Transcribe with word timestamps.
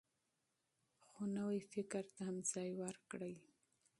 خو 1.09 1.21
نوي 1.37 1.61
فکر 1.73 2.03
ته 2.15 2.21
هم 2.27 2.37
ځای 2.53 2.69
ورکړئ. 2.81 3.35